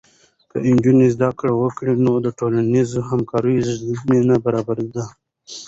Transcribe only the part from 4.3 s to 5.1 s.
برابره ده.